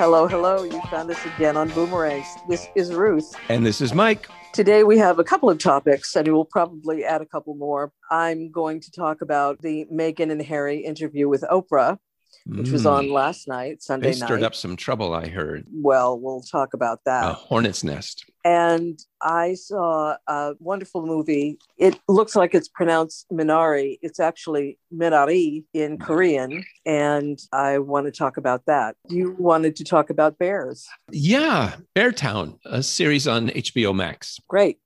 [0.00, 0.62] Hello, hello.
[0.62, 2.26] You found us again on Boomerangs.
[2.48, 3.34] This is Ruth.
[3.50, 4.30] And this is Mike.
[4.54, 7.92] Today we have a couple of topics, and we'll probably add a couple more.
[8.10, 11.98] I'm going to talk about the Meghan and Harry interview with Oprah,
[12.46, 12.90] which was Mm.
[12.92, 14.46] on last night, Sunday They stirred night.
[14.46, 15.66] up some trouble, I heard.
[15.72, 17.28] Well, we'll talk about that.
[17.28, 18.24] A hornet's nest.
[18.44, 21.58] And I saw a wonderful movie.
[21.76, 23.98] It looks like it's pronounced Minari.
[24.00, 26.64] It's actually Minari in Korean.
[26.86, 28.96] And I want to talk about that.
[29.08, 30.88] You wanted to talk about bears.
[31.10, 34.40] Yeah, Beartown, a series on HBO Max.
[34.48, 34.78] Great.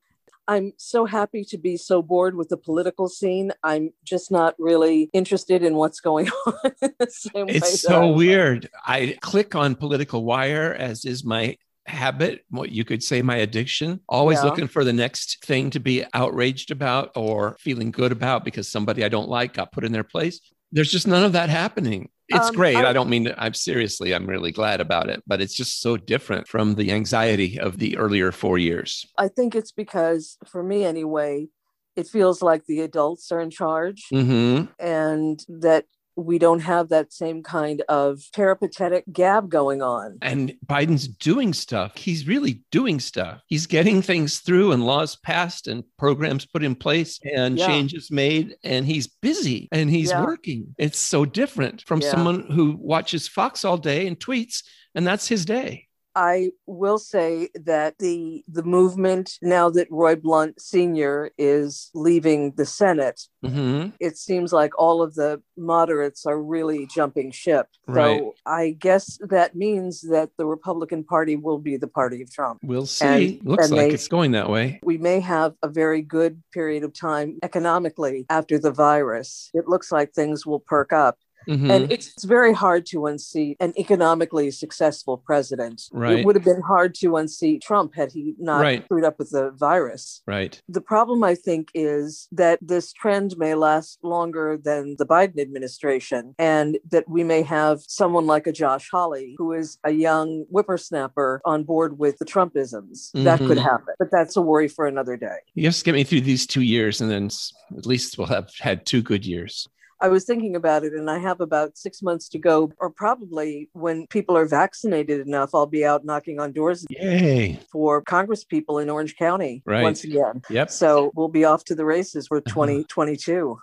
[0.46, 3.52] I'm so happy to be so bored with the political scene.
[3.62, 6.54] I'm just not really interested in what's going on.
[6.80, 8.68] the same way It's so weird.
[8.84, 14.00] I click on Political Wire, as is my habit, what you could say my addiction,
[14.08, 14.44] always Yeah.
[14.44, 19.04] looking for the next thing to be outraged about or feeling good about because somebody
[19.04, 20.40] I don't like got put in their place.
[20.72, 22.08] There's just none of that happening.
[22.28, 22.76] It's Um, great.
[22.76, 25.80] I- I, don't mean to, I'm seriously, I'm really glad about it, but it's just
[25.80, 29.06] so different from the anxiety of the earlier four years.
[29.18, 31.48] I think it's because, for me anyway,
[31.96, 34.04] it feels like the adults are in charge.
[34.10, 35.84] hmm and that
[36.16, 40.18] we don't have that same kind of peripatetic gab going on.
[40.22, 41.96] And Biden's doing stuff.
[41.96, 43.42] He's really doing stuff.
[43.48, 47.66] He's getting things through and laws passed and programs put in place and Yeah.
[47.66, 48.54] changes made.
[48.62, 50.24] And he's busy and he's Yeah.
[50.24, 50.74] working.
[50.78, 52.10] It's so different from Yeah.
[52.10, 54.62] someone who watches Fox all day and tweets,
[54.94, 55.88] and that's his day.
[56.16, 61.30] I will say that the the movement now that Roy Blunt Sr.
[61.38, 67.30] is leaving the Senate, hmm it seems like all of the moderates are really jumping
[67.30, 67.66] ship.
[67.86, 68.18] Right.
[68.20, 72.60] So I guess that means that the Republican Party will be the party of Trump.
[72.62, 73.38] We'll see.
[73.40, 74.80] And- Looks and like they- it's going that way.
[74.82, 79.50] we may have a very good period of time economically after the virus.
[79.54, 81.18] It looks like things will perk up.
[81.48, 81.70] Mhm.
[81.70, 85.82] And it's, it's very hard to unseat an economically successful president.
[85.92, 86.20] Right.
[86.20, 88.84] It would have been hard to unseat Trump had he not Right.
[88.84, 90.22] screwed up with the virus.
[90.26, 90.60] right.
[90.68, 96.34] The problem, I think, is that this trend may last longer than the Biden administration,
[96.38, 101.40] and that we may have someone like a Josh Hawley, who is a young whippersnapper,
[101.44, 103.10] on board with the Trumpisms.
[103.14, 103.62] That could Mhm.
[103.62, 105.36] happen, but that's a worry for another day.
[105.54, 107.28] You just get me through these two years, and then
[107.76, 109.68] at least we'll have had two good years.
[110.00, 113.68] I was thinking about it, and I have about six months to go, or probably
[113.72, 117.60] when people are vaccinated enough, I'll be out knocking on doors Yay.
[117.72, 119.82] for Congress people in Orange County Right.
[119.82, 120.42] once again.
[120.50, 120.70] Yep.
[120.70, 122.52] So we'll be off to the races for Uh-huh.
[122.54, 123.58] 2022.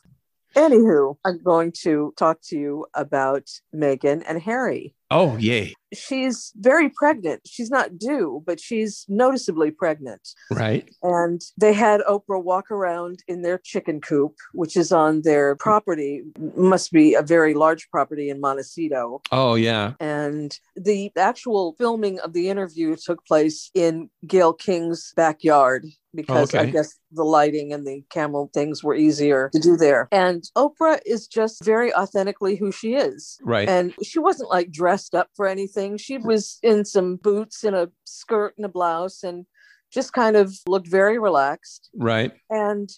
[0.56, 3.44] Anywho, I'm going to talk to you about
[3.74, 4.96] Meghan and Harry.
[5.12, 5.74] Oh, yay.
[5.94, 7.42] She's very pregnant.
[7.46, 10.22] She's not due, but she's noticeably pregnant.
[10.50, 10.90] Right.
[11.04, 16.24] And they had Oprah walk around in their chicken coop, which is on their property,
[16.56, 19.22] must be a very large property in Montecito.
[19.34, 19.94] Oh, yeah.
[20.00, 26.66] And the actual filming of the interview took place in Gayle King's backyard because I
[26.66, 30.10] guess the lighting and the camera things were easier to do there.
[30.12, 33.40] And Oprah is just very authentically who she is.
[33.42, 33.70] Right.
[33.70, 35.98] And she wasn't like dressed up for anything.
[35.98, 39.46] She was in some boots and a skirt and a blouse and
[39.92, 41.90] just kind of looked very relaxed.
[41.96, 42.32] right.
[42.50, 42.90] And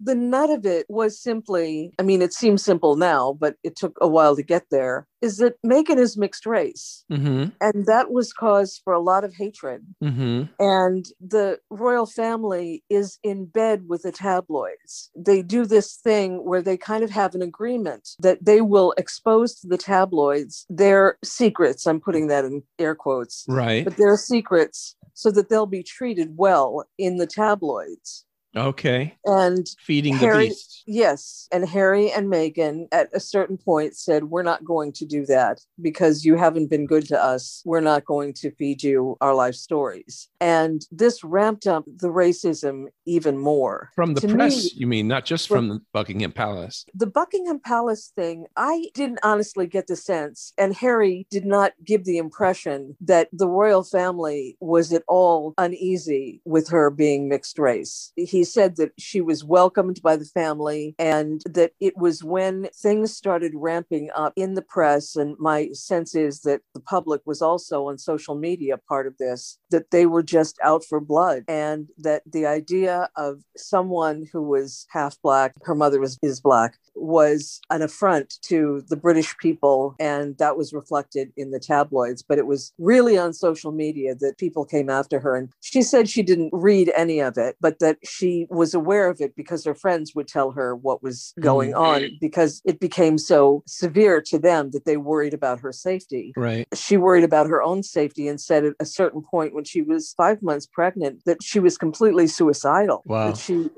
[0.00, 3.96] the nut of it was simply, I mean, it seems simple now, but it took
[4.00, 7.04] a while to get there, is that Meghan is mixed race.
[7.08, 9.84] hmm And that was cause for a lot of hatred.
[10.00, 15.10] hmm And the royal family is in bed with the tabloids.
[15.16, 19.54] They do this thing where they kind of have an agreement that they will expose
[19.60, 21.86] to the tabloids their secrets.
[21.86, 23.84] I'm putting that in air quotes, Right.
[23.84, 28.25] but their secrets so that they'll be treated well in the tabloids.
[28.56, 29.14] Okay.
[29.24, 30.82] And Feeding Harry- the beast.
[30.86, 31.48] Yes.
[31.52, 35.60] And Harry and Meghan at a certain point said, We're not going to do that
[35.80, 37.62] because you haven't been good to us.
[37.64, 40.28] We're not going to feed you our life stories.
[40.40, 43.90] And this ramped up the racism even more.
[43.94, 46.84] From the To press, me- you mean, not just from the Buckingham Palace.
[46.94, 52.04] The Buckingham Palace thing, I didn't honestly get the sense, and Harry did not give
[52.04, 58.12] the impression that the royal family was at all uneasy with her being mixed race.
[58.16, 63.14] He said that she was welcomed by the family and that it was when things
[63.14, 65.16] started ramping up in the press.
[65.16, 69.58] And my sense is that the public was also on social media part of this,
[69.70, 71.44] that they were just out for blood.
[71.48, 76.78] And that the idea of someone who was half black, her mother was, is black,
[76.94, 82.22] was an affront to the British people, and that was reflected in the tabloids.
[82.22, 85.36] But it was really on social media that people came after her.
[85.36, 89.20] And she said she didn't read any of it, but that she was aware of
[89.20, 92.04] it because her friends would tell her what was going mm-hmm.
[92.04, 96.32] on because it became so severe to them that they worried about her safety.
[96.36, 96.68] Right.
[96.74, 100.14] She worried about her own safety and said at a certain point when she was
[100.16, 103.02] five months pregnant that she was completely suicidal.
[103.06, 103.28] Wow.
[103.28, 103.70] That she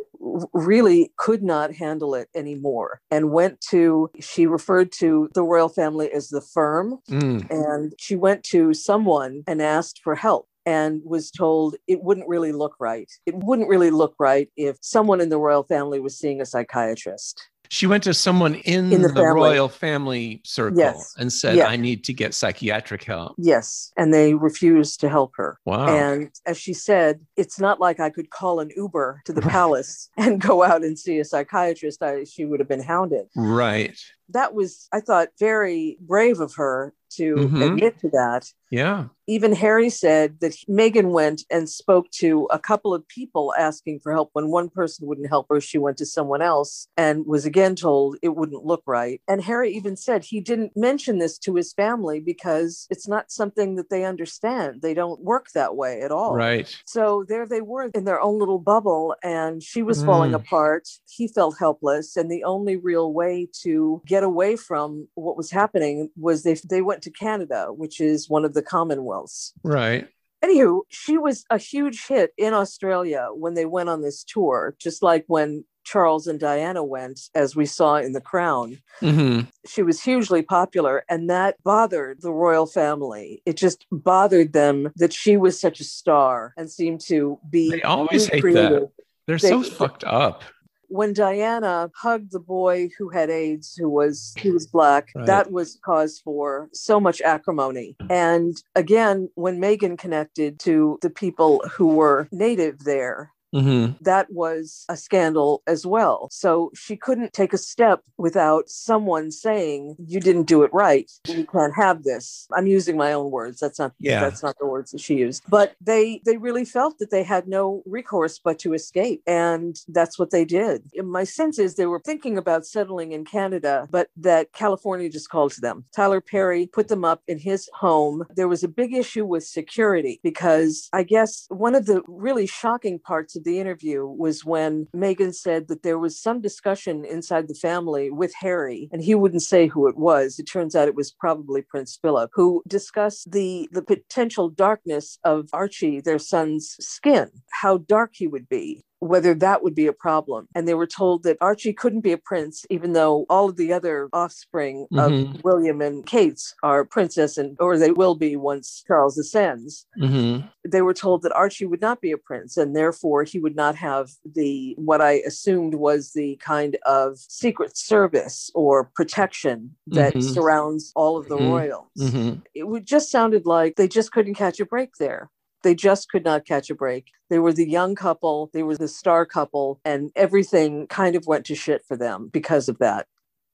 [0.53, 6.11] really could not handle it anymore and went to she referred to the royal family
[6.13, 7.49] as the firm mm.
[7.51, 12.53] and she went to someone and asked for help and was told it wouldn't really
[12.53, 13.11] look right.
[13.25, 17.43] It wouldn't really look right if someone in the royal family was seeing a psychiatrist.
[17.71, 21.15] She went to someone in, in the, the royal family circle yes.
[21.19, 21.59] and said.
[21.61, 23.35] I need to get psychiatric help.
[23.39, 23.93] Yes.
[23.97, 25.59] And they refused to help her.
[25.65, 25.89] Wow.
[25.89, 30.11] And as she said, it's not like I could call an Uber to the palace
[30.19, 32.03] and go out and see a psychiatrist.
[32.03, 33.27] I, she would have been hounded.
[33.35, 33.99] Right.
[34.31, 37.63] That was, I thought, very brave of her to mm-hmm.
[37.63, 38.53] admit to that.
[38.71, 39.07] Yeah.
[39.27, 44.13] Even Harry said that Meghan went and spoke to a couple of people asking for
[44.13, 44.31] help.
[44.33, 48.17] When one person wouldn't help her, she went to someone else and was again told
[48.23, 49.21] it wouldn't look right.
[49.29, 53.77] And Harry even said he didn't mention this to his family because it's not something
[53.77, 54.81] that they understand.
[54.83, 56.35] They don't work that way at all.
[56.35, 56.75] Right.
[56.87, 60.07] So there they were in their own little bubble, and she was mm.
[60.07, 60.89] falling apart.
[61.07, 62.17] He felt helpless.
[62.17, 66.83] And the only real way to get away from what was happening was they, they
[66.83, 69.53] went to Canada, which is one of the Commonwealths.
[69.63, 70.09] Right.
[70.45, 75.03] Anywho, she was a huge hit in Australia when they went on this tour, just
[75.03, 78.79] like when Charles and Diana went, as we saw in The Crown.
[79.01, 79.49] Mm-hmm.
[79.67, 83.43] She was hugely popular, and that bothered the royal family.
[83.47, 87.71] It just bothered them that she was such a star and seemed to be.
[87.71, 88.91] They always hate that.
[89.27, 90.43] They're they, so fucked up
[90.89, 95.27] when Diana hugged the boy who had AIDS, who was he was black, right.
[95.27, 97.97] that was cause for so much acrimony.
[98.11, 104.03] And again, when Meghan connected to the people who were native there, Mm-hmm.
[104.05, 106.29] That was a scandal as well.
[106.31, 111.11] So she couldn't take a step without someone saying, You didn't do it right.
[111.27, 112.47] You can't have this.
[112.57, 113.61] I'm using my own words.
[113.61, 114.21] That's not yeah.
[114.21, 115.43] that's not the words that she used.
[115.49, 119.23] But they they really felt that they had no recourse but to escape.
[119.27, 120.83] And that's what they did.
[121.03, 125.53] My sense is they were thinking about settling in Canada, but that California just called
[125.53, 125.85] to them.
[125.95, 128.25] Tyler Perry put them up in his home.
[128.35, 132.99] There was a big issue with security because I guess one of the really shocking
[132.99, 137.55] parts of the interview was when Meghan said that there was some discussion inside the
[137.55, 140.39] family with Harry, and he wouldn't say who it was.
[140.39, 145.49] It turns out it was probably Prince Philip, who discussed the, the potential darkness of
[145.53, 150.49] Archie, their son's skin, how dark he would be whether that would be a problem.
[150.55, 153.73] And they were told that Archie couldn't be a prince, even though all of the
[153.73, 155.37] other offspring mm-hmm.
[155.37, 159.87] of William and Kate's are princess, and or they will be once Charles ascends.
[160.01, 160.47] Mm-hmm.
[160.67, 163.75] They were told that Archie would not be a prince, and therefore he would not
[163.77, 170.33] have the what I assumed was the kind of secret service or protection that mm-hmm.
[170.33, 171.51] surrounds all of the mm-hmm.
[171.51, 171.89] royals.
[171.99, 172.41] Mm-hmm.
[172.55, 175.31] It would just sounded like they just couldn't catch a break there.
[175.63, 177.07] They just could not catch a break.
[177.31, 181.47] They were the young couple, they were the star couple, and everything kind of went
[181.47, 183.07] to shit for them because of that.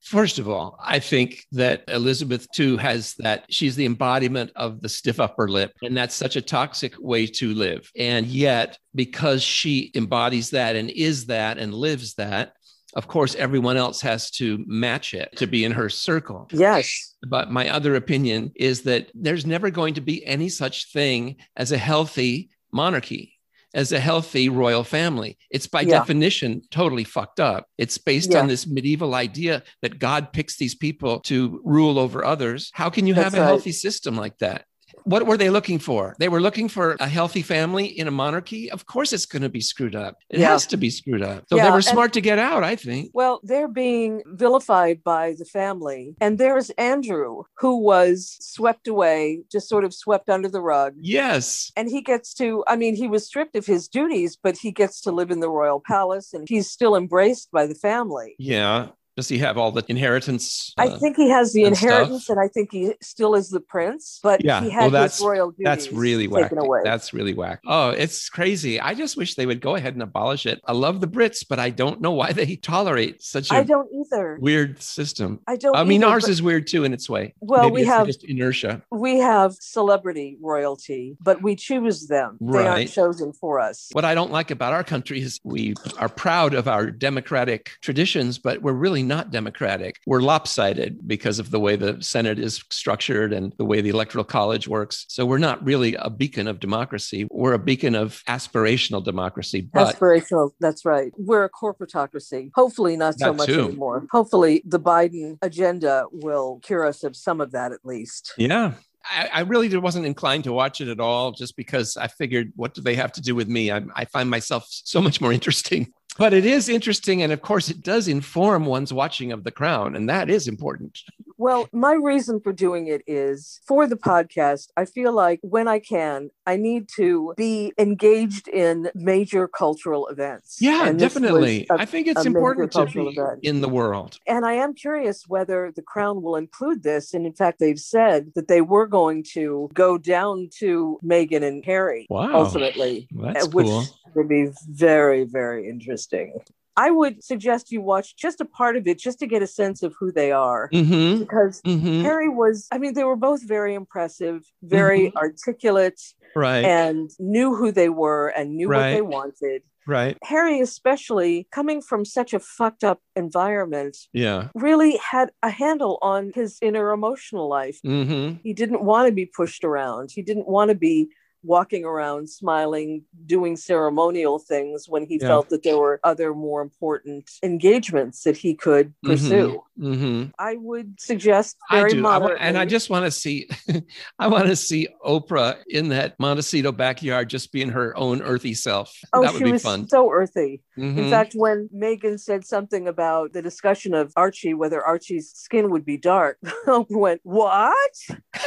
[0.04, 4.88] First of all, I think that Elizabeth too has that she's the embodiment of the
[4.88, 5.72] stiff upper lip.
[5.82, 7.90] And that's such a toxic way to live.
[7.98, 12.52] And yet, because she embodies that and is that and lives that,
[12.94, 16.48] of course, everyone else has to match it to be in her circle.
[16.52, 17.16] Yes.
[17.26, 21.72] But my other opinion is that there's never going to be any such thing as
[21.72, 23.34] a healthy monarchy,
[23.74, 25.36] as a healthy royal family.
[25.50, 25.98] It's by yeah.
[25.98, 27.66] definition totally fucked up.
[27.78, 28.40] It's based yeah.
[28.40, 32.70] on this medieval idea that God picks these people to rule over others.
[32.74, 33.46] How can you That's have a right.
[33.46, 34.66] healthy system like that?
[35.04, 36.14] What were they looking for?
[36.18, 38.70] They were looking for a healthy family in a monarchy.
[38.70, 40.16] Of course, it's going to be screwed up.
[40.30, 40.48] It yeah.
[40.48, 41.44] has to be screwed up.
[41.48, 43.10] So yeah, they were smart to get out, I think.
[43.12, 46.16] Well, they're being vilified by the family.
[46.20, 50.94] And there's Andrew, who was swept away, just sort of swept under the rug.
[50.98, 51.70] Yes.
[51.76, 55.00] And he gets to, I mean, he was stripped of his duties, but he gets
[55.02, 58.34] to live in the royal palace and he's still embraced by the family.
[58.38, 58.88] Yeah.
[59.16, 60.72] Does he have all the inheritance?
[60.76, 62.36] Uh, I think he has the and inheritance, stuff?
[62.36, 64.18] and I think he still is the prince.
[64.22, 66.52] But yeah, he had well, that's, his royal duties That's really whack.
[66.82, 67.60] That's really whack.
[67.66, 68.80] Oh, it's crazy.
[68.80, 70.60] I just wish they would go ahead and abolish it.
[70.64, 73.88] I love the Brits, but I don't know why they tolerate such a I don't
[73.94, 75.40] either weird system.
[75.46, 75.76] I don't.
[75.76, 77.34] I mean, either, ours is weird too in its way.
[77.40, 78.82] Well, Maybe we have just inertia.
[78.90, 82.36] We have celebrity royalty, but we choose them.
[82.40, 82.62] Right.
[82.62, 83.90] They aren't chosen for us.
[83.92, 88.38] What I don't like about our country is we are proud of our democratic traditions,
[88.38, 90.00] but we're really not democratic.
[90.06, 94.24] We're lopsided because of the way the Senate is structured and the way the Electoral
[94.24, 95.06] College works.
[95.08, 97.26] So we're not really a beacon of democracy.
[97.30, 99.68] We're a beacon of aspirational democracy.
[99.72, 101.12] But aspirational, that's right.
[101.16, 102.50] We're a corporatocracy.
[102.54, 103.66] Hopefully, not so much too.
[103.66, 104.06] anymore.
[104.10, 108.32] Hopefully, the Biden agenda will cure us of some of that at least.
[108.36, 108.72] Yeah.
[109.06, 112.72] I, I, really wasn't inclined to watch it at all just because I figured, what
[112.72, 113.70] do they have to do with me?
[113.70, 117.70] I, I find myself so much more interesting but it is interesting and of course
[117.70, 121.00] it does inform one's watching of the crown and that is important
[121.36, 125.78] well my reason for doing it is for the podcast i feel like when i
[125.78, 132.06] can i need to be engaged in major cultural events yeah definitely a, I think
[132.06, 133.40] it's important to be event.
[133.42, 137.34] in the world and i am curious whether the crown will include this and in
[137.34, 142.30] fact they've said that they were going to go down to meghan and harry wow.
[142.32, 143.84] ultimately That's which cool.
[144.14, 146.34] would be very very interesting.
[146.76, 149.82] I would suggest you watch just a part of it just to get a sense
[149.82, 150.68] of who they are.
[150.72, 151.20] Mm-hmm.
[151.20, 152.02] Because mm-hmm.
[152.02, 155.16] Harry was, I mean, they were both very impressive, very mm-hmm.
[155.16, 156.00] articulate,
[156.34, 156.64] right.
[156.64, 158.90] and knew who they were and knew right.
[158.90, 159.62] what they wanted.
[159.86, 160.16] Right.
[160.22, 166.32] Harry, especially coming from such a fucked up environment, yeah, really had a handle on
[166.34, 167.78] his inner emotional life.
[167.84, 168.38] Mm-hmm.
[168.42, 170.10] He didn't want to be pushed around.
[170.10, 171.10] He didn't want to be
[171.44, 175.28] walking around smiling, doing ceremonial things when he yeah.
[175.28, 179.10] felt that there were other more important engagements that he could mm-hmm.
[179.10, 179.62] pursue.
[179.78, 180.30] Mm-hmm.
[180.38, 183.48] I would suggest very I and I just want to see,
[184.18, 188.96] I want to see Oprah in that Montecito backyard, just being her own earthy self.
[189.12, 189.88] Oh, that would she be was fun.
[189.88, 190.62] so earthy.
[190.78, 190.98] Mm-hmm.
[190.98, 195.84] In fact, when Meghan said something about the discussion of Archie, whether Archie's skin would
[195.84, 197.74] be dark, Oprah went, "What?"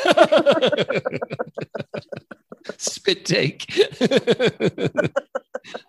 [2.94, 3.78] spit take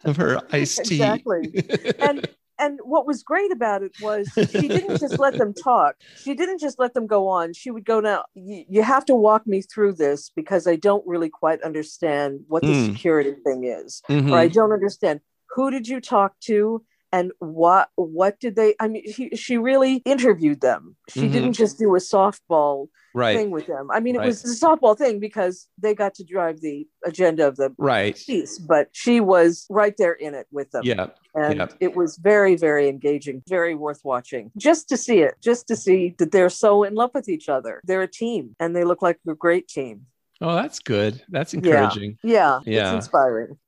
[0.04, 0.96] of her iced tea.
[0.96, 1.64] Exactly.
[1.98, 2.28] And
[2.60, 5.94] and what was great about it was she didn't just let them talk.
[6.22, 7.52] She didn't just let them go on.
[7.52, 8.24] She would go now.
[8.34, 12.72] You have to walk me through this because I don't really quite understand what the
[12.72, 12.86] mm.
[12.86, 14.32] security thing is, mm-hmm.
[14.32, 18.88] or I don't understand who did you talk to and what what did they i
[18.88, 21.32] mean she, she really interviewed them she mm-hmm.
[21.32, 23.36] didn't just do a softball right.
[23.36, 24.26] thing with them i mean it right.
[24.26, 28.58] was a softball thing because they got to drive the agenda of the right piece
[28.58, 31.66] but she was right there in it with them yeah and yeah.
[31.80, 36.14] it was very very engaging very worth watching just to see it just to see
[36.18, 39.18] that they're so in love with each other they're a team and they look like
[39.28, 40.06] a great team
[40.40, 41.20] Oh, that's good.
[41.28, 42.18] That's encouraging.
[42.22, 42.60] Yeah.
[42.64, 42.72] Yeah.
[42.72, 42.94] yeah.
[42.94, 43.58] It's inspiring.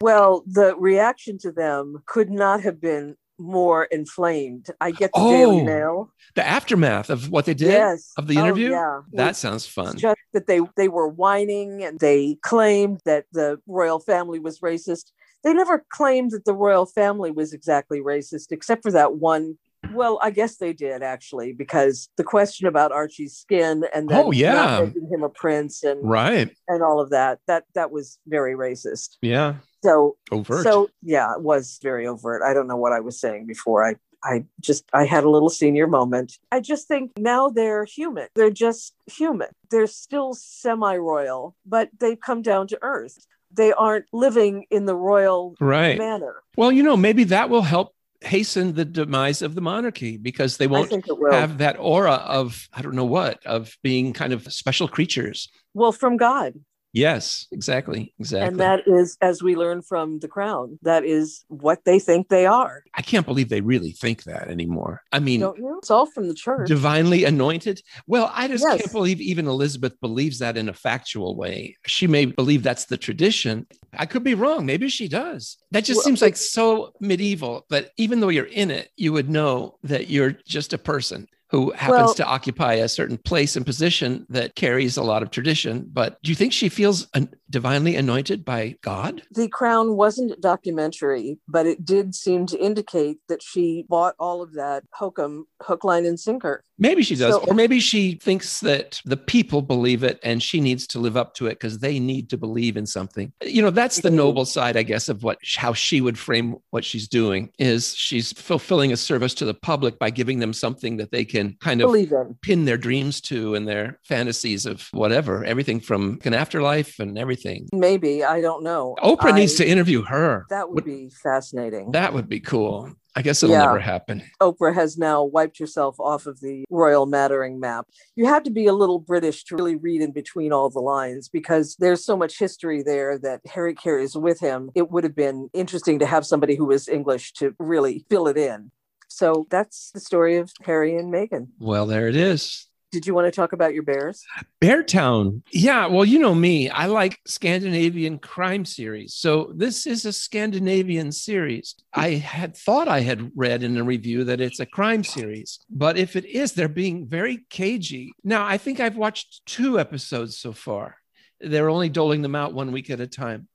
[0.00, 4.70] Well, the reaction to them could not have been more inflamed.
[4.80, 6.12] I get the oh, Daily Mail.
[6.34, 8.12] The aftermath of what they did yes.
[8.16, 8.68] of the interview.
[8.68, 9.00] Oh, yeah.
[9.12, 9.96] That sounds fun.
[9.96, 15.12] Just that they they were whining and they claimed that the royal family was racist.
[15.42, 19.58] They never claimed that the royal family was exactly racist, except for that one
[19.94, 24.30] well, I guess they did actually, because the question about Archie's skin and then oh
[24.32, 28.54] yeah, making him a prince and right and all of that that that was very
[28.54, 29.16] racist.
[29.22, 29.56] Yeah.
[29.82, 30.64] So overt.
[30.64, 32.42] So yeah, it was very overt.
[32.42, 33.84] I don't know what I was saying before.
[33.84, 36.38] I I just I had a little senior moment.
[36.50, 38.28] I just think now they're human.
[38.34, 39.48] They're just human.
[39.70, 43.26] They're still semi-royal, but they've come down to earth.
[43.52, 45.96] They aren't living in the royal right.
[45.96, 46.42] manner.
[46.56, 47.93] Well, you know, maybe that will help
[48.34, 50.92] hasten the demise of the monarchy because they won't
[51.30, 55.48] have that aura of I don't know what of being kind of special creatures.
[55.72, 56.54] Well, from God.
[56.94, 58.14] Yes, exactly.
[58.20, 58.46] Exactly.
[58.46, 62.46] And that is, as we learn from The Crown, that is what they think they
[62.46, 62.84] are.
[62.94, 65.02] I can't believe they really think that anymore.
[65.10, 65.76] I mean, don't you?
[65.78, 66.68] It's all from the church.
[66.68, 67.82] Divinely anointed.
[68.06, 68.80] Well, I just yes.
[68.80, 71.76] can't believe even Elizabeth believes that in a factual way.
[71.84, 73.66] She may believe that's the tradition.
[73.98, 74.66] I could be wrong.
[74.66, 75.56] Maybe she does.
[75.70, 79.30] That just well, seems like so medieval But even though you're in it, you would
[79.30, 83.64] know that you're just a person who happens well, to occupy a certain place and
[83.64, 85.88] position that carries a lot of tradition.
[85.92, 87.06] But do you think she feels
[87.54, 89.22] divinely anointed by God?
[89.30, 94.54] The Crown wasn't documentary, but it did seem to indicate that she bought all of
[94.54, 96.64] that hokum, hook, line, and sinker.
[96.76, 97.34] Maybe she does.
[97.34, 101.16] So, or maybe she thinks that the people believe it and she needs to live
[101.16, 103.32] up to it because they need to believe in something.
[103.40, 104.16] You know, that's the mm-hmm.
[104.16, 108.32] noble side, I guess, of what how she would frame what she's doing is she's
[108.32, 111.94] fulfilling a service to the public by giving them something that they can kind of
[112.42, 117.43] pin their dreams to and their fantasies of whatever, everything from an afterlife and everything.
[117.72, 118.24] Maybe.
[118.24, 118.96] I don't know.
[119.02, 120.46] Oprah I, needs to interview her.
[120.50, 121.92] That would, would be fascinating.
[121.92, 122.94] That would be cool.
[123.16, 123.66] I guess it'll yeah.
[123.66, 124.24] never happen.
[124.40, 127.86] Oprah has now wiped herself off of the Royal Mattering map.
[128.16, 131.28] You have to be a little British to really read in between all the lines
[131.28, 134.70] because there's so much history there that Harry carries with him.
[134.74, 138.36] It would have been interesting to have somebody who was English to really fill it
[138.36, 138.72] in.
[139.08, 141.48] So that's the story of Harry and Meghan.
[141.60, 142.66] Well, there it is.
[142.94, 144.24] Did you want to talk about your bears?
[144.60, 145.42] Beartown.
[145.50, 146.70] Yeah, well, you know me.
[146.70, 149.14] I like Scandinavian crime series.
[149.14, 151.74] So this is a Scandinavian series.
[151.92, 155.98] I had thought I had read in a review that it's a crime series, but
[155.98, 158.12] if it is, they're being very cagey.
[158.22, 160.98] Now, I think I've watched two episodes so far.
[161.40, 163.48] They're only doling them out one week at a time.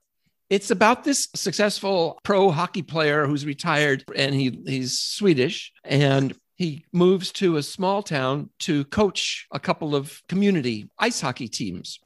[0.49, 6.83] It's about this successful pro hockey player who's retired and he, he's Swedish and he
[6.91, 11.99] moves to a small town to coach a couple of community ice hockey teams.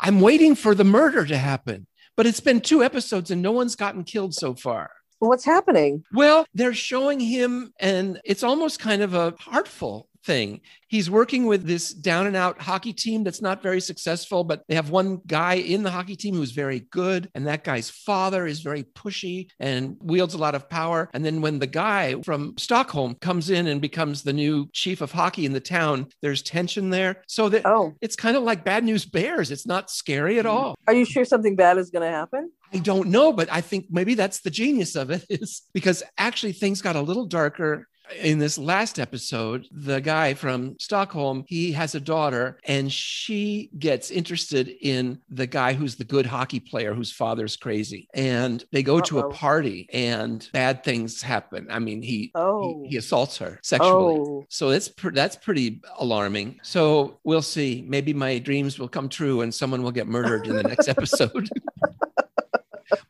[0.00, 3.76] I'm waiting for the murder to happen, but it's been two episodes and no one's
[3.76, 4.90] gotten killed so far.
[5.18, 6.04] What's happening?
[6.14, 10.60] Well, they're showing him, and it's almost kind of a heartful thing.
[10.88, 14.74] He's working with this down and out hockey team that's not very successful, but they
[14.74, 17.30] have one guy in the hockey team who's very good.
[17.34, 21.08] And that guy's father is very pushy and wields a lot of power.
[21.14, 25.12] And then when the guy from Stockholm comes in and becomes the new chief of
[25.12, 27.22] hockey in the town, there's tension there.
[27.26, 27.94] So that oh.
[28.00, 29.50] it's kind of like Bad News Bears.
[29.50, 30.74] It's not scary at all.
[30.86, 32.50] Are you sure something bad is going to happen?
[32.74, 36.52] I don't know, but I think maybe that's the genius of it is because actually
[36.52, 37.86] things got a little darker
[38.20, 44.10] in this last episode, the guy from Stockholm, he has a daughter and she gets
[44.10, 48.08] interested in the guy who's the good hockey player whose father's crazy.
[48.14, 49.02] And they go Uh-oh.
[49.02, 51.66] to a party and bad things happen.
[51.70, 52.82] I mean, he oh.
[52.84, 54.16] he, he, assaults her sexually.
[54.18, 54.46] Oh.
[54.48, 56.60] So that's that's pretty alarming.
[56.62, 57.84] So we'll see.
[57.86, 61.48] Maybe my dreams will come true and someone will get murdered in the next episode.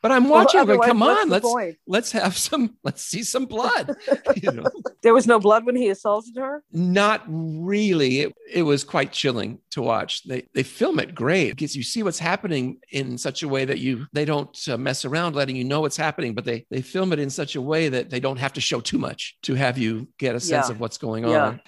[0.01, 0.67] But I'm watching.
[0.67, 1.55] Well, come on, let's
[1.87, 2.77] let's have some.
[2.85, 3.97] Let's see some blood.
[4.43, 4.65] you know,
[5.03, 6.63] there was no blood when he assaulted her.
[6.73, 8.21] Not really.
[8.21, 10.25] It, it was quite chilling to watch.
[10.25, 13.79] They they film it great because you see what's happening in such a way that
[13.79, 17.13] you they don't uh, mess around letting you know what's happening, but they they film
[17.13, 19.79] it in such a way that they don't have to show too much to have
[19.79, 20.73] you get a sense yeah.
[20.73, 21.45] of what's going yeah.
[21.45, 21.61] on.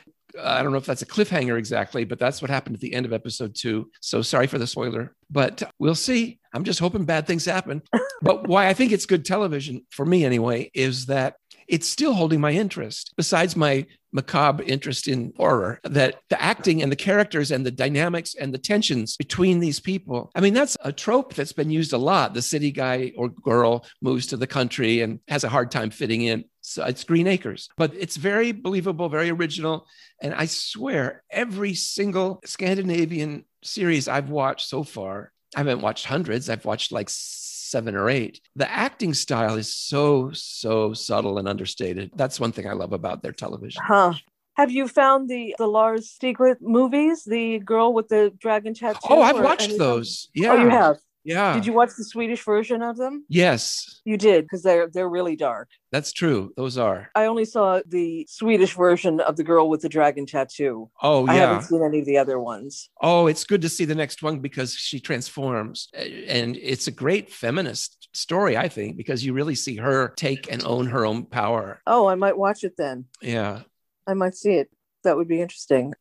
[0.42, 3.06] I don't know if that's a cliffhanger exactly, but that's what happened at the end
[3.06, 3.90] of episode two.
[4.00, 6.40] So sorry for the spoiler, but we'll see.
[6.54, 7.82] I'm just hoping bad things happen.
[8.22, 11.34] but why I think it's good television, for me anyway, is that
[11.68, 16.92] it's still holding my interest, besides my macabre interest in horror, that the acting and
[16.92, 20.30] the characters and the dynamics and the tensions between these people.
[20.34, 22.32] I mean, that's a trope that's been used a lot.
[22.32, 26.22] The city guy or girl moves to the country and has a hard time fitting
[26.22, 26.44] in.
[26.60, 29.86] So it's Green Acres, but it's very believable, very original.
[30.22, 36.48] And I swear, every single Scandinavian series I've watched so far, I haven't watched hundreds,
[36.48, 38.40] I've watched like seven or eight.
[38.56, 42.10] The acting style is so, so subtle and understated.
[42.14, 43.82] That's one thing I love about their television.
[43.84, 44.14] Huh.
[44.56, 47.24] Have you found the the Lars Stiergren movies?
[47.24, 49.00] The girl with the dragon tattoo.
[49.10, 50.28] Oh, I've watched those.
[50.32, 50.52] Yeah.
[50.52, 50.98] Oh, you have.
[51.24, 51.54] Yeah.
[51.54, 53.24] Did you watch the Swedish version of them?
[53.28, 54.00] Yes.
[54.04, 55.70] You did because they're they're really dark.
[55.90, 56.52] That's true.
[56.56, 57.10] Those are.
[57.14, 60.90] I only saw the Swedish version of the girl with the dragon tattoo.
[61.02, 61.32] Oh yeah.
[61.32, 62.90] I haven't seen any of the other ones.
[63.00, 66.92] Oh, it's good to see the next one because she transforms, eh, and it's a
[66.92, 71.24] great feminist story, I think, because you really see her take and own her own
[71.24, 71.80] power.
[71.86, 73.06] Oh, I might watch it then.
[73.22, 73.62] Yeah.
[74.06, 74.70] I might see it.
[75.04, 75.94] That would be interesting.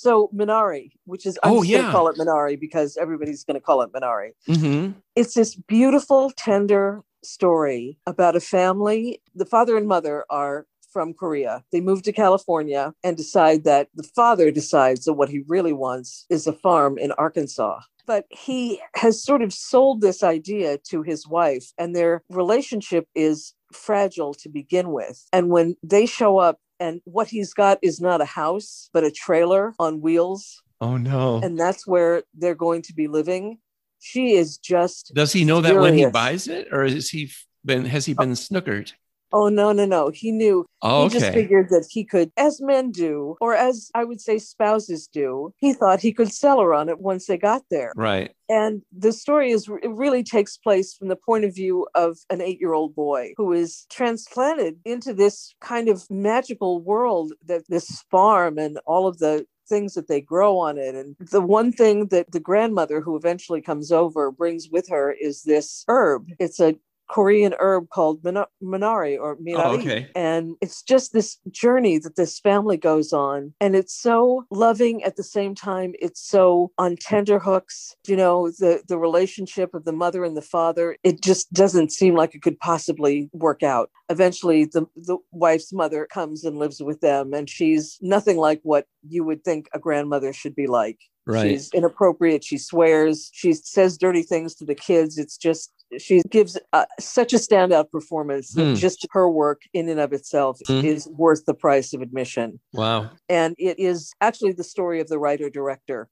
[0.00, 1.76] So Minari, which is I'm oh, yeah.
[1.76, 4.30] going to call it Minari because everybody's going to call it Minari.
[4.48, 4.92] Mm-hmm.
[5.14, 9.20] It's this beautiful, tender story about a family.
[9.34, 11.64] The father and mother are from Korea.
[11.70, 16.24] They move to California and decide that the father decides that what he really wants
[16.30, 17.80] is a farm in Arkansas.
[18.06, 23.52] But he has sort of sold this idea to his wife, and their relationship is
[23.70, 25.26] fragile to begin with.
[25.30, 29.10] And when they show up and what he's got is not a house, but a
[29.10, 30.62] trailer on wheels.
[30.80, 31.40] Oh no.
[31.42, 33.58] And that's where they're going to be living.
[34.00, 35.74] She is just Does he know furious.
[35.74, 37.30] that when he buys it or is he
[37.64, 38.92] been has he been snookered?
[39.32, 40.10] Oh no, no, no.
[40.10, 40.66] He knew.
[40.82, 41.14] Oh, okay.
[41.14, 45.06] He just figured that he could, as men do, or as I would say spouses
[45.06, 47.92] do, he thought he could sell her on it once they got there.
[47.96, 48.34] Right.
[48.48, 52.40] And the story is it really takes place from the point of view of an
[52.40, 58.78] eight-year-old boy who is transplanted into this kind of magical world that this farm and
[58.86, 60.96] all of the things that they grow on it.
[60.96, 65.42] And the one thing that the grandmother who eventually comes over brings with her is
[65.42, 66.26] this herb.
[66.40, 66.74] It's a
[67.10, 69.64] Korean herb called minari or oh, minari.
[69.64, 70.08] Oh, okay.
[70.14, 73.52] And it's just this journey that this family goes on.
[73.60, 75.94] And it's so loving at the same time.
[76.00, 77.96] It's so on tender hooks.
[78.06, 82.14] You know, the, the relationship of the mother and the father, it just doesn't seem
[82.14, 83.90] like it could possibly work out.
[84.08, 88.86] Eventually, the, the wife's mother comes and lives with them, and she's nothing like what
[89.08, 90.98] you would think a grandmother should be like.
[91.30, 91.50] Right.
[91.50, 92.44] She's inappropriate.
[92.44, 93.30] She swears.
[93.32, 95.18] She says dirty things to the kids.
[95.18, 98.74] It's just she gives uh, such a standout performance that Hmm.
[98.74, 100.84] just her work in and of itself Hmm.
[100.84, 103.10] is worth the price of admission Wow.
[103.28, 106.08] and it is actually the story of the writer director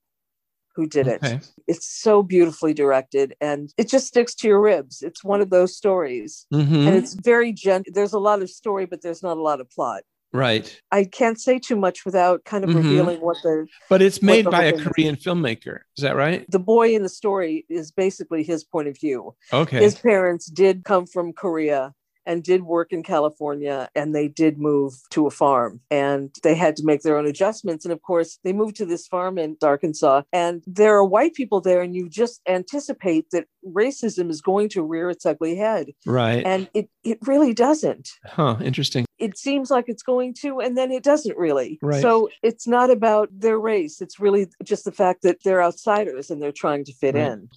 [0.75, 1.21] who did it
[1.69, 5.77] it's so beautifully directed and it just sticks to your ribs it's one of those
[5.77, 6.87] stories Mhm.
[6.89, 7.93] and it's very gentle.
[7.95, 10.81] there's a lot of story but there's not a lot of plot Right.
[10.93, 12.77] i can't say too much without kind of Mhm.
[12.77, 14.87] revealing what the But it's made by a thing is.
[14.87, 15.81] Korean filmmaker.
[15.97, 16.45] Is that right?
[16.51, 19.79] the boy in the story is basically his point of view Okay.
[19.79, 21.95] his parents did come from Korea
[22.27, 26.77] and did work in California and they did move to a farm and they had
[26.77, 27.87] to make their own adjustments.
[27.87, 31.62] And of course, they moved to this farm in Arkansas and there are white people
[31.62, 35.87] there, and you just anticipate that racism is going to rear its ugly head.
[36.05, 36.45] right.
[36.45, 38.11] And it, it really doesn't.
[38.27, 38.57] huh.
[38.62, 39.07] Interesting.
[39.19, 41.79] It seems like it's going to, and then it doesn't really.
[41.83, 42.01] Right.
[42.03, 44.01] So it's not about their race.
[44.01, 47.33] It's really just the fact that they're outsiders and they're trying to fit Right.
[47.33, 47.49] in.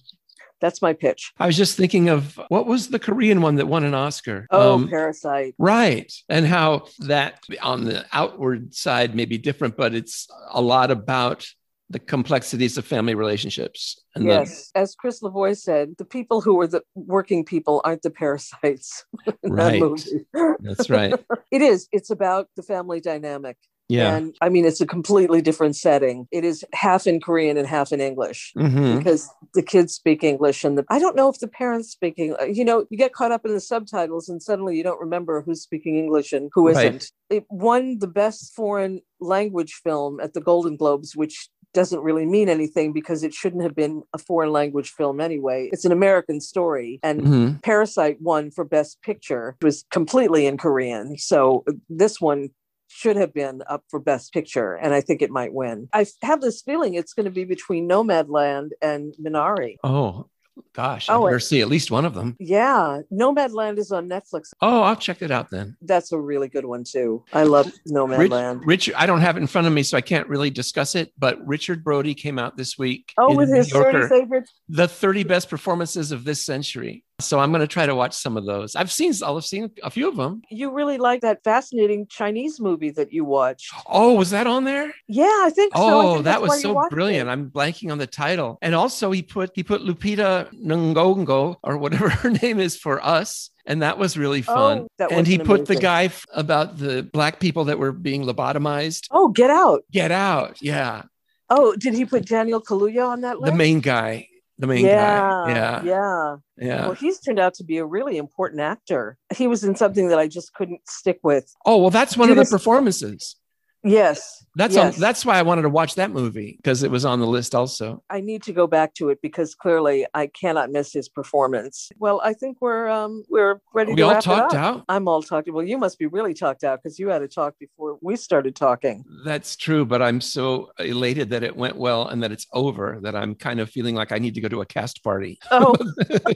[0.60, 1.32] That's my pitch.
[1.40, 4.46] I was just thinking of what was the Korean one that won an Oscar?
[4.50, 5.56] Oh, Um, Parasite.
[5.58, 6.12] Right.
[6.28, 11.48] And how that on the outward side may be different, but it's a lot about
[11.92, 14.00] the complexities of family relationships.
[14.14, 18.02] And the- Yes, as Chris Lavoie said, the people who are the working people aren't
[18.02, 19.04] the parasites.
[19.42, 19.80] in that Right.
[19.80, 20.26] movie.
[20.60, 21.14] that's right.
[21.52, 21.88] It is.
[21.92, 23.56] It's about the family dynamic.
[23.88, 24.16] Yeah.
[24.16, 26.26] And I mean, it's a completely different setting.
[26.32, 28.52] It is half in Korean and half in English.
[28.56, 28.96] Mhm.
[28.96, 32.56] Because the kids speak English, and the, I don't know if the parents speak English.
[32.56, 35.60] You know, you get caught up in the subtitles, and suddenly you don't remember who's
[35.60, 36.92] speaking English and who Right.
[36.94, 42.26] not It won the best foreign language film at the Golden Globes, which doesn't really
[42.26, 45.68] mean anything because it shouldn't have been a foreign language film anyway.
[45.72, 47.62] It's an American story, and Mhm.
[47.62, 49.56] Parasite won for Best Picture.
[49.60, 51.16] It was completely in Korean.
[51.18, 52.50] So this one
[52.88, 55.88] should have been up for Best Picture, and I think it might win.
[55.94, 59.76] I have this feeling it's going to be between Nomadland and Minari.
[59.82, 60.26] Oh,
[60.72, 61.08] gosh.
[61.08, 62.36] I Oh, better it- see at least one of them.
[62.40, 64.50] Yeah, Nomadland is on Netflix.
[64.60, 65.76] Oh, I'll check it out then.
[65.82, 67.24] That's a really good one too.
[67.32, 68.62] I love Rich, Nomadland.
[68.64, 71.12] Richard, I don't have it in front of me, so I can't really discuss it.
[71.18, 73.12] But Richard Brody came out this week.
[73.18, 74.52] Oh, in with New his 30 favorites.
[74.68, 77.04] the 30 best performances of this century.
[77.24, 78.76] So I'm going to try to watch some of those.
[78.76, 80.42] I've seen, I'll have seen a few of them.
[80.50, 83.72] You really like that fascinating Chinese movie that you watched.
[83.86, 84.92] Oh, was that on there?
[85.08, 85.82] Yeah, I think so.
[85.82, 87.28] Oh, that was so brilliant.
[87.28, 87.32] it.
[87.32, 88.58] I'm blanking on the title.
[88.62, 93.50] And also he put he put Lupita Nyong'o or whatever her name is for us.
[93.64, 94.78] And that was really oh, fun.
[94.78, 97.92] Oh, that and he an put the guy f- about the black people that were
[97.92, 99.06] being lobotomized.
[99.10, 99.84] Oh, Get Out.
[99.92, 100.60] Get out.
[100.60, 101.02] Yeah.
[101.48, 103.52] Oh, did he put Daniel Kaluuya on that list?
[103.52, 104.28] The main guy.
[104.58, 105.50] The main yeah, guy.
[105.50, 105.82] Yeah.
[105.82, 106.36] yeah.
[106.58, 106.82] Yeah.
[106.82, 109.16] Well, he's turned out to be a really important actor.
[109.34, 111.52] He was in something that I just couldn't stick with.
[111.66, 113.36] Oh, well, that's one of the performances.
[113.84, 114.94] Yes, That's yes.
[114.96, 117.54] on, that's why I wanted to watch that movie because it was on the list
[117.54, 118.02] also.
[118.10, 121.88] I need to go back to it because clearly I cannot miss his performance.
[121.98, 124.60] Well, I think we're um we're ready We to all wrap it talked up.
[124.60, 124.84] out.
[124.88, 125.50] I'm all talked.
[125.50, 128.54] Well, you must be really talked out because you had to talk before we started
[128.54, 129.04] talking.
[129.24, 133.16] That's true, but I'm so elated that it went well and that it's over that
[133.16, 135.74] I'm kind of feeling like I need to go to a cast party, Oh,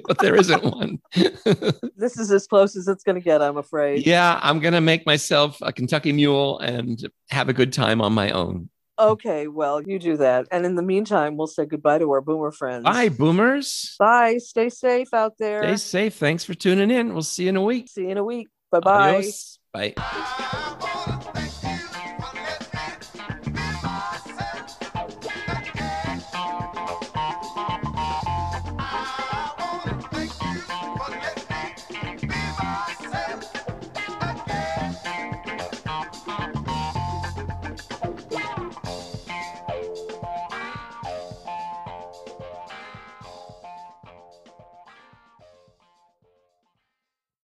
[0.07, 0.99] but there isn't one.
[1.97, 4.07] this is as close as it's going to get, I'm afraid.
[4.07, 8.15] yeah, I'm going to make myself a Kentucky mule and have a good time on
[8.15, 8.71] my own.
[8.99, 10.47] Okay, well, you do that.
[10.51, 12.85] And in the meantime, we'll say goodbye to our boomer friends.
[12.85, 13.95] Bye, boomers.
[13.99, 14.39] Bye.
[14.39, 15.63] Stay safe out there.
[15.63, 16.15] Stay safe.
[16.15, 17.13] Thanks for tuning in.
[17.13, 17.89] We'll see you in a week.
[17.91, 18.49] See you in a week.
[18.71, 19.17] Bye bye.
[19.17, 19.59] Adios.
[19.73, 20.73] Bye.